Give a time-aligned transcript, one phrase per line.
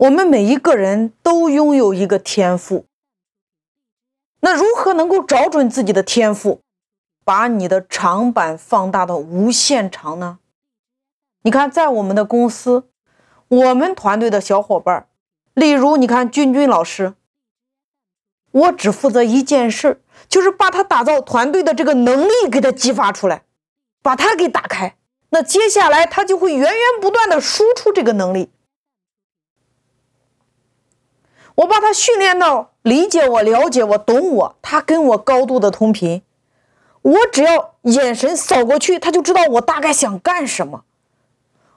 [0.00, 2.86] 我们每一个人都拥有一个天赋。
[4.40, 6.62] 那如何能够找准自己的天赋，
[7.22, 10.38] 把你的长板放大到无限长呢？
[11.42, 12.88] 你看，在我们的公司，
[13.48, 15.06] 我们团队的小伙伴，
[15.52, 17.12] 例如你看君君老师，
[18.52, 23.42] 我只负责一件事，就是把他打造团队的这个能力给他激发出来，
[24.00, 24.96] 把他给打开。
[25.28, 28.50] 那接下来他就会源源不断的输出这个能力。
[31.60, 36.22] 我把他训练到理解我、了解我、懂我，他跟我高度的同频。
[37.02, 40.84] 我只要眼神扫过去，他就知道我大概想干什么；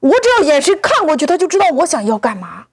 [0.00, 2.66] 我只要眼神看过去，他就知道我想要干嘛。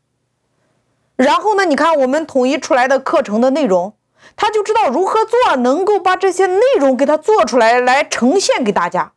[1.15, 3.93] 然后呢，你看我们统一出来的课程的内容，
[4.35, 9.13] 他就知道如何做，能够把这些内容给他做出来，来呈现给大家，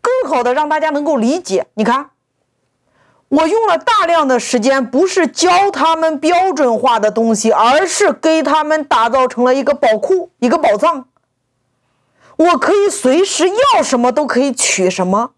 [0.00, 1.66] 更好的让大家能够理解。
[1.74, 2.10] 你看。
[3.28, 11.08] 我用了大量的时间，不是教他们标准化的东西，而是给他们打造成了一个宝库，一个宝藏。
[12.36, 15.32] 我可以随时要什么都可以取什么。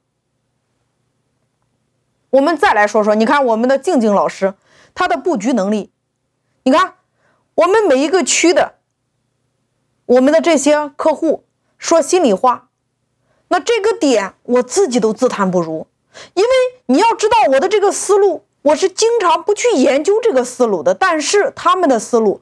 [2.30, 4.54] 我们再来说说，你看我们的静静老师，
[4.94, 5.90] 他的布局能力，
[6.64, 6.94] 你看
[7.54, 8.74] 我们每一个区的，
[10.04, 11.44] 我们的这些客户，
[11.78, 12.68] 说心里话，
[13.48, 15.86] 那这个点我自己都自叹不如。
[16.34, 16.50] 因为
[16.86, 20.94] 你要知道我的这个思路，我是经常不去研究这个思路的。
[20.94, 22.40] 但是他们的思路，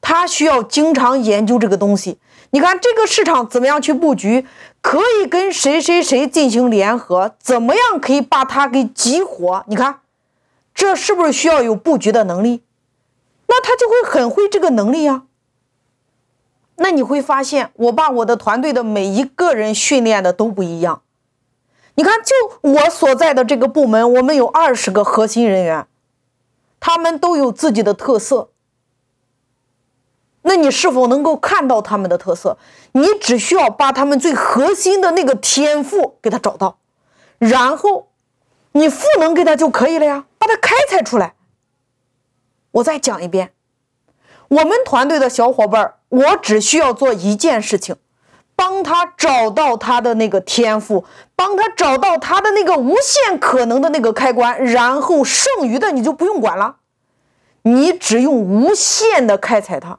[0.00, 2.18] 他需要经常研究这个东西。
[2.50, 4.46] 你看这个市场怎么样去布局，
[4.80, 9.64] 可以跟谁谁谁进行联合，怎么样可以把它给激活？
[9.66, 10.00] 你看，
[10.74, 12.62] 这是不是需要有布局的能力？
[13.46, 15.22] 那他就会很会这个能力呀。
[16.76, 21.02] 那你会发现，我把我的团队的每一个人训练的都不一样。
[21.96, 25.86] 你看，就我所在的这个部门，我们有二十个核心人员，
[26.80, 28.50] 他们都有自己的特色。
[30.42, 32.58] 那你是否能够看到他们的特色？
[32.92, 36.78] 你只需要把他们最核心的那个天赋给他找到，
[37.38, 38.10] 然后
[38.72, 41.34] 你赋能给他就可以了呀，把他开采出来。
[42.72, 43.54] 我再讲一遍，
[44.48, 47.96] 我们团队的小伙伴，我只需要做一件事情。
[48.56, 51.04] 帮他找到他的那个天赋，
[51.34, 56.76] 帮他找到他的那个无限可能的那个开关，然后剩余的你就不用管了，
[57.62, 59.98] 你只用无限的开采它，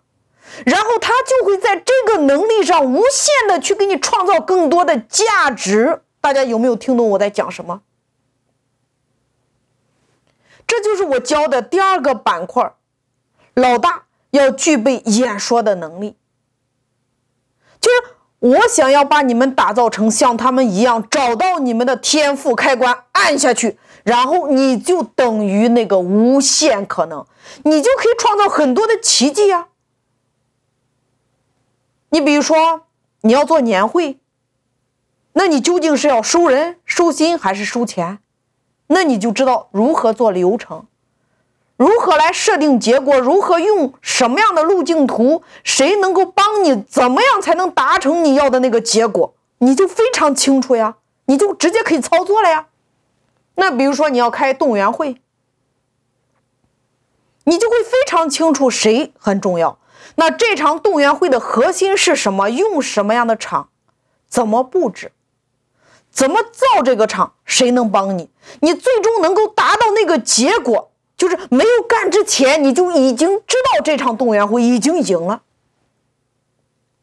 [0.66, 6.02] 然后他就会在这个能力上无限的去给你创造更多的价值。
[6.22, 7.82] 大家有没有听懂我在讲什么？
[10.68, 12.74] 这就是我教的第二个板块，
[13.54, 16.16] 老大要具备演说的能力，
[18.46, 27.26] 我想要把你们打造成像他们一样，找到你们的天赋开关，按下去，然后你就等于那个无限可能，
[27.64, 29.70] 你就可以创造很多的奇迹呀。
[32.10, 32.84] 你比如说，
[33.22, 34.20] 你要做年会，
[35.34, 38.20] 那你究竟是要收人、收心还是收钱？
[38.88, 40.86] 那你就知道如何做流程。
[41.78, 43.20] 如何来设定结果？
[43.20, 45.44] 如何用什么样的路径图？
[45.64, 46.82] 谁能够帮你？
[46.84, 49.34] 怎么样才能达成你要的那个结果？
[49.58, 52.68] 你就非常清楚呀，你就直接可以操作了呀。
[53.56, 55.22] 那比如说你要开动员会，
[57.44, 59.78] 你就会非常清楚谁很重要。
[60.16, 62.50] 那这场动员会的核心是什么？
[62.50, 63.70] 用什么样的场？
[64.30, 65.12] 怎么布置？
[66.10, 67.34] 怎么造这个场？
[67.44, 68.30] 谁能帮你？
[68.62, 70.92] 你最终能够达到那个结果？
[71.18, 75.44] 就是没有干之前，你就已经知道这场动员会已经赢了。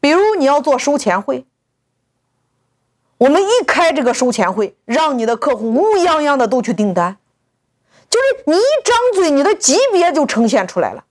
[0.01, 1.47] 比如你要做收钱会，
[3.19, 7.17] 我们一开这个收钱会，让你的客户乌泱泱的都去订单，
[8.11, 11.05] 就是你一张嘴，你的级别就呈现出来了。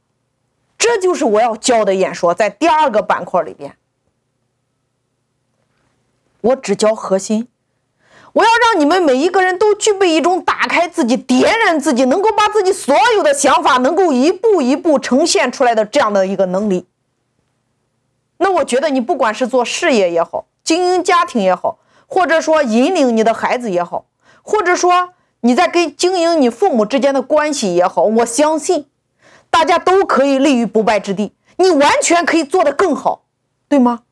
[0.78, 3.78] 这就是我要教的演说，在第二个板块里边，
[6.42, 7.48] 我只教核心。
[8.34, 16.86] 我要让你们每一个人都具备一种打开自己、点燃自己，能够把自己所有的想法能够一步一步呈现出来的这样的一个能力。
[18.38, 24.06] 那我觉得你不管是做事业也好，经营家庭也好，或者说引领你的孩子也好，
[24.42, 25.10] 或者说
[25.42, 28.88] 你在跟经营你父母之间的关系也好，我相信
[29.50, 31.34] 大家都可以立于不败之地。
[31.58, 33.26] 你完全可以做得更好，
[33.68, 34.04] 对吗？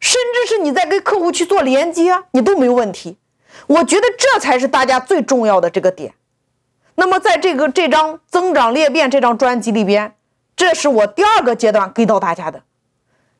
[0.00, 3.18] 甚至是你在跟客户去做连接，你都没有问题。
[3.66, 6.14] 我觉得这才是大家最重要的这个点。
[6.94, 10.14] 那么，在这个这张增长裂变这张专辑里边，
[10.54, 12.62] 这是我第二个阶段给到大家的。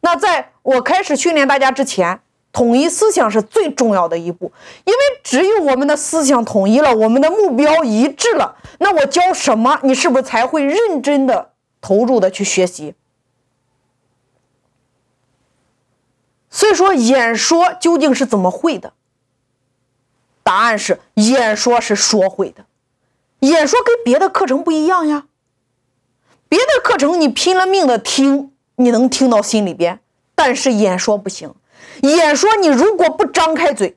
[0.00, 2.20] 那在我开始训练大家之前，
[2.50, 4.52] 统一思想是最重要的一步，
[4.84, 12.94] 因为只有我们的思想统一了，我们的目标一致了，那我教什么，你是不是才会认真的、投入的去学习？
[16.50, 18.92] 所以说，演说究竟是怎么会的？
[20.42, 22.64] 答案是，演说是说会的。
[23.40, 25.24] 演说跟别的课程不一样呀，
[26.48, 30.00] 别的课程你拼了命的听，你能听到心里边，
[30.34, 31.54] 但是演说不行。
[32.02, 33.96] 演说你如果不张开嘴，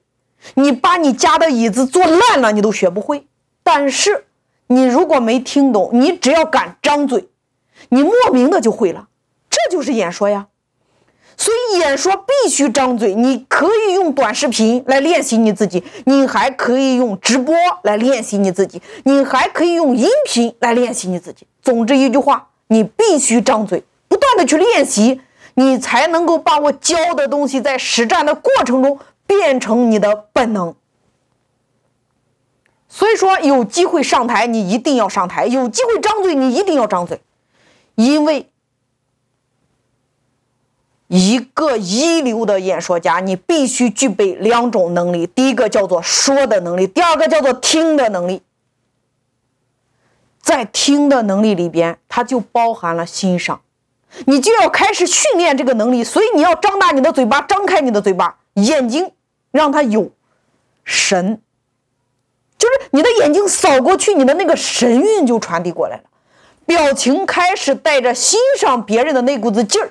[0.56, 3.28] 你把你家的椅子坐烂了，你都学不会。
[3.64, 4.26] 但是
[4.68, 7.30] 你如果没听懂，你只要敢张嘴，
[7.90, 9.08] 你莫名的就会了。
[9.50, 10.48] 这就是演说呀。
[11.38, 13.14] 所以演说必须张嘴。
[13.14, 21.46] 你可以用短视频来练习你自己，你还可以用直播来练习你自己，你还可以用音频来练习你自己。
[21.62, 25.22] 总之一句话，你必须张嘴，不断的去练习。
[25.58, 30.76] 你才能够把我教的东西在实战的过程中变成你的本能。
[32.90, 37.22] 所以说，有机会上台，你一定要上台；有机会张嘴，你一定要张嘴。
[37.96, 38.50] 因为
[41.08, 48.42] 一个一流的演说家，你必须具备两种能力：第一个叫做说的能力，第二个叫做听的能力。
[50.42, 53.62] 在听的能力里边，它就包含了欣赏。
[54.26, 59.12] 你就要开始训练这个能力，所以你要张大你的嘴巴，张开你的嘴巴，眼睛
[59.52, 60.10] 让它有
[60.84, 61.42] 神，
[62.58, 66.04] 就是你的眼睛扫过去，你的那个神韵就传递过来了，
[66.66, 69.90] 表情开始带着欣赏别人的那股子劲儿，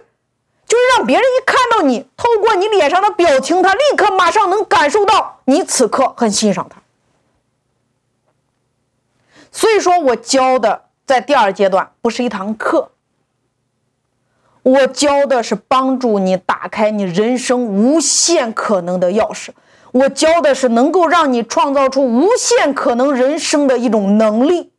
[0.96, 6.80] 让别人一看到你，透过你脸上的表情，他立刻马上能感受到你此刻很欣赏他。
[9.50, 12.90] 所以说我教的在第二阶段不是一堂课。
[14.62, 19.50] 我教的是帮助你打开你人生无限可能的钥匙，
[19.92, 24.72] 我教的是能够让你创造出无限可能人生的一种能力。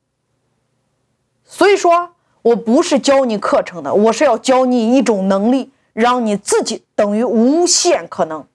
[1.44, 8.46] 所以说，我不是教你课程的，我是要教你一种能力，让你自己等于无限可能。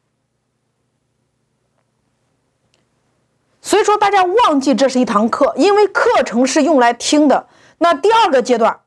[3.63, 7.49] 所以说，大家忘记这是一堂课，因为课程是用来听的。
[7.79, 8.81] 那第二个阶段。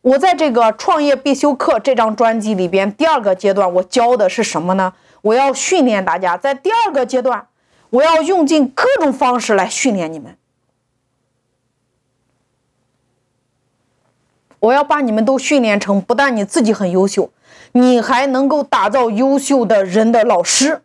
[0.00, 4.94] 我在这个创业必修课这张专辑里边，第二个阶段我教的是什么呢？
[5.20, 7.46] 我要训练大家，在第二个阶段，
[7.90, 10.36] 我要用尽各种方式来训练你们。
[14.62, 17.30] 我要把你们都训练成，不但你自己很优秀，
[17.72, 20.82] 你还能够打造优秀的人的老师。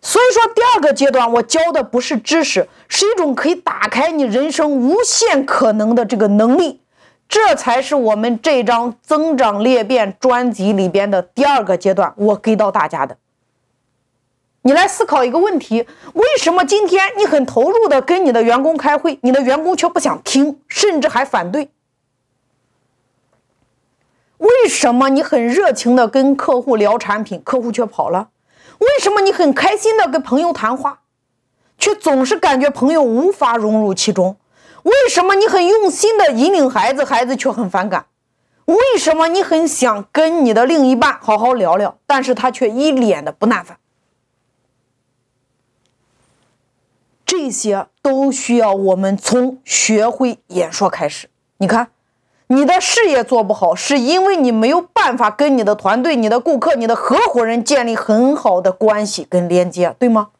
[0.00, 6.80] 所以说，第二个阶段我教的不是知识，是一种可以打开你人生无限可能的这个能力，
[7.28, 13.16] 这才是我们这张增长裂变专辑里边的第二个阶段，我给到大家的。
[14.62, 21.70] 你来思考一个问题：为什么今天你很投入的跟你的员工开会，你的员工却不想听，甚至还反对？
[24.38, 28.28] 为什么你很热情的跟客户聊产品，客户却跑了？
[28.78, 31.00] 为什么你很开心的跟朋友谈话，
[31.78, 34.36] 却总是感觉朋友无法融入其中？
[34.82, 38.06] 为什么你很用心的引领孩子，孩子却很反感？
[38.66, 43.78] 为什么你很想跟你的另一半好好聊聊，但是他却一脸的不耐烦？
[47.30, 51.30] 这些都需要我们从学会演说开始。
[51.58, 51.90] 你看。
[52.48, 60.30] 你的事业做不好，是因为你没有办法跟你的团队、你的顾客、你的合伙人建立很好的关系跟连接，对吗？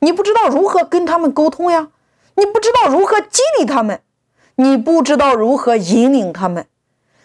[0.00, 1.90] 你不知道如何跟他们沟通呀，
[2.34, 4.00] 你不知道如何激励他们，
[4.56, 6.66] 你不知道如何引领他们，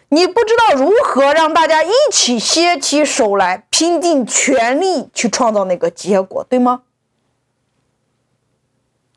[0.09, 6.81] 你不知道如何让大家一起携起手来，拼尽全力去创造那个结果，对吗？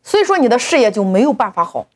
[0.09, 1.87] 所以说，你的事业就没有办法好。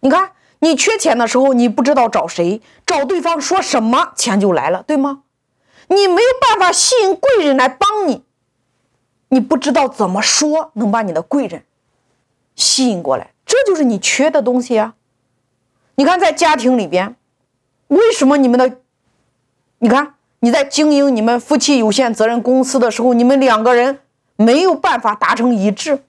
[0.00, 0.32] 你看。
[0.60, 5.22] 你缺钱的时候，你不知道找谁，找对方说什么，钱就来了，对吗？
[5.88, 8.24] 你没有办法吸引贵人来帮你，
[9.28, 11.62] 你不知道怎么说能把你的贵人
[12.54, 14.94] 吸引过来，这就是你缺的东西啊。
[15.96, 17.14] 你看，在家庭里边，
[17.88, 18.78] 为什么你们的，
[19.80, 24.00] 你看你在经营你们夫妻有限责任公司的时候，你们两个人
[24.36, 26.02] 没有办法达成一致？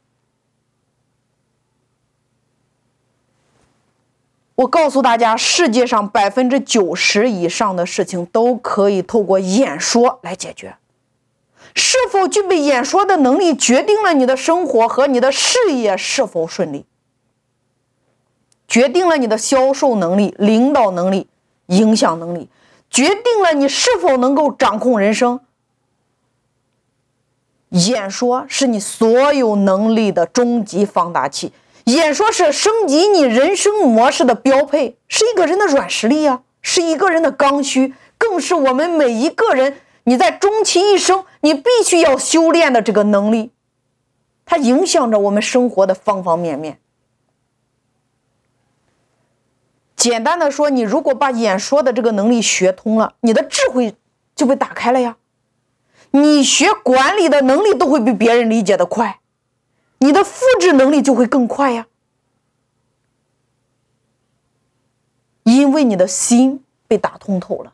[4.58, 10.78] 我告诉大家，世界上百分之九十以上的事情都可以透过演说来解决。
[11.76, 16.88] 是否具备演说的能力，决定了你的生活和你的事业是否顺利，
[18.68, 21.28] 决定了你的销售能力、领导能力、
[21.68, 22.50] 影响能力，
[22.90, 25.40] 决定了你是否能够掌控人生。
[27.70, 31.52] 演说是你所有能力的终极放大器，
[31.88, 43.52] 演说是升级你人生模式的标配，是一个人的软实力啊，是一个人的刚需，更是我们每一个人你在终其一生你必须要修炼的这个能力，
[44.46, 46.82] 它影响着我们生活的方方面面。
[49.96, 53.96] 简单的说，你如果把演说的这个能力学通了，你的智慧
[54.36, 55.16] 就被打开了呀。
[56.12, 59.22] 你学管理的能力都会比别人理解的快，
[60.00, 61.88] 你的复制能力就会更快呀。
[65.44, 67.74] 因为你的心被打通透了，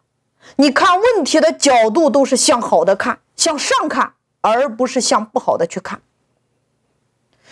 [0.58, 6.02] 你看问题的角度都是向好的看，向上看，而不是向不好的去看。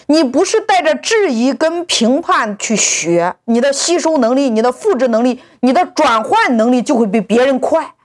[0.07, 7.95] 你不是带着质疑跟评判去学，你的吸收能力、你的复制能力、你的转换能力就会比别人快。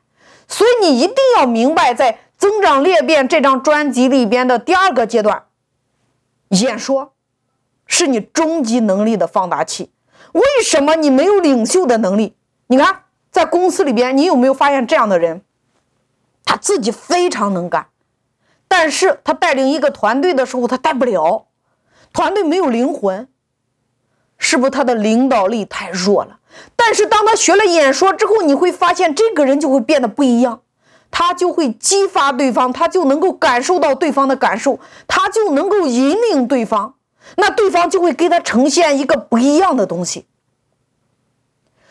[0.47, 5.46] 所以你一定要明白，在《增长裂变》这张专辑里边的第二个阶段，
[6.49, 7.15] 演说
[7.87, 9.91] 是你终极能力的放大器。
[10.33, 12.37] 为什么你没有领袖的能力？
[12.67, 15.43] 你看，在公司里边，你有没有发现这样的人？
[16.45, 17.89] 他自己非常能干，
[18.69, 21.47] 但是他带领一个团队的时候，他带不了。
[22.13, 23.29] 团队没有灵魂，
[24.39, 26.39] 是不是他的领导力太弱了？
[26.75, 30.63] 但是当他学了演说之后，你会发现这个人就会变得不一样，
[31.11, 36.95] 他就会激发对方，他就能够感受到对方的感受，他就能够引领对方，
[37.37, 40.27] 那对方就会给他呈现一个不一样的东西。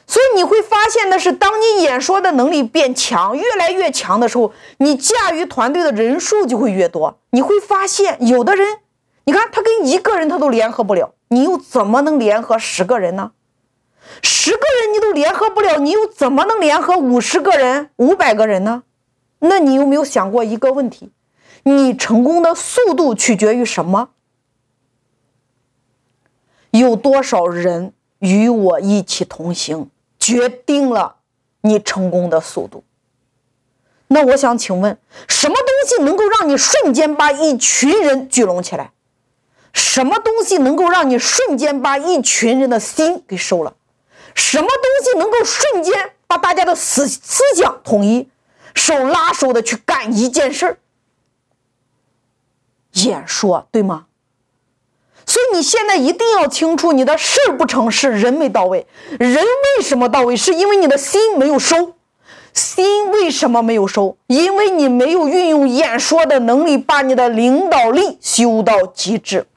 [0.07, 7.17] 所以你会发现的是，当你演说的能力变强，越来越强的时候，你驾驭团队的人数就会越多。
[7.31, 8.79] 你会发现，有的人。
[9.25, 13.31] 你看，他跟一个人他都联合不了，你又怎么能联合十个人呢？
[14.21, 18.83] 十个人你都联合不了，你又怎么能联合五十个人、五百个人呢？
[19.39, 21.11] 那你有没有想过一个问题？
[21.63, 24.09] 你成功的速度取决于什么？
[26.71, 29.89] 有多少人与我一起同行，
[30.19, 31.17] 决定了
[31.61, 32.83] 你成功的速度。
[34.07, 38.91] 那我想请问，什么东西能够让你瞬间把一群人聚拢起来？
[39.73, 43.73] 什么东西能够让你瞬间把一群人的心给收了？
[44.33, 48.29] 什么东西能够瞬间把大家的思思想统一，
[48.75, 50.77] 手拉手的去干一件事儿？
[52.93, 54.05] 演说对吗？
[55.25, 58.85] 所以你现在一定要清楚，你的事不成是人没到位。
[59.19, 60.37] 人为什么到位？
[60.37, 61.95] 是因为你的心没有收。
[62.53, 64.17] 心为什么没有收？
[64.27, 69.47] 因为你没有运用演说的能力，把你的领导力修到极致。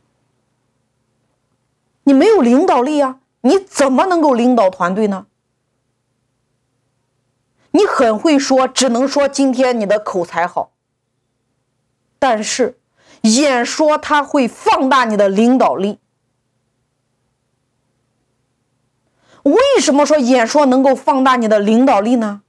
[2.02, 5.26] 你没有领导力啊，你怎么能够领导团队呢？
[7.78, 10.72] 你很会说，只能说今天你的口才好。
[12.18, 12.80] 但是，
[13.20, 16.00] 演说它会放大你的领导力。
[19.44, 22.42] 为什么说演说能够放大你的领导力呢？